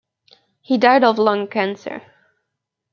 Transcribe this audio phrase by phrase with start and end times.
[0.61, 2.01] He died of lung cancer.